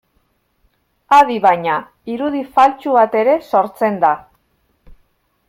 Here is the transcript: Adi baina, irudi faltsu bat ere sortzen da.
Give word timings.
Adi 1.17 1.37
baina, 1.43 1.75
irudi 2.13 2.41
faltsu 2.57 2.97
bat 2.97 3.19
ere 3.21 3.37
sortzen 3.51 4.01
da. 4.07 4.13